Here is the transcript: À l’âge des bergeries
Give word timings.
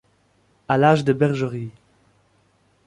À 0.67 0.79
l’âge 0.79 1.03
des 1.03 1.13
bergeries 1.13 1.69